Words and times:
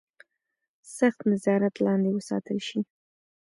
سخت 0.97 1.19
نظارت 1.31 1.75
لاندې 1.85 2.09
وساتل 2.13 2.57
شي. 2.67 2.79